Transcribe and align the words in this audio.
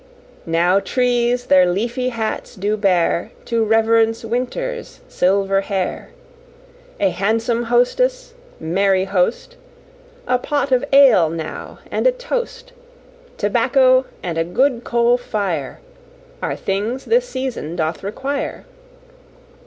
"Now 0.47 0.79
trees 0.79 1.45
their 1.45 1.71
leafy 1.71 2.09
hats 2.09 2.55
do 2.55 2.75
bare, 2.75 3.29
To 3.45 3.63
reverence 3.63 4.25
Winter's 4.25 4.99
silver 5.07 5.61
hair; 5.61 6.09
A 6.99 7.11
handsome 7.11 7.65
hostess, 7.65 8.33
merry 8.59 9.03
host, 9.05 9.57
A 10.25 10.39
pot 10.39 10.71
of 10.71 10.83
ale 10.91 11.29
now 11.29 11.77
and 11.91 12.07
a 12.07 12.11
toast, 12.11 12.73
Tobacco 13.37 14.05
and 14.23 14.39
a 14.39 14.43
good 14.43 14.83
coal 14.83 15.19
fire, 15.19 15.81
Are 16.41 16.55
things 16.55 17.05
this 17.05 17.29
season 17.29 17.75
doth 17.75 18.01
require." 18.01 18.65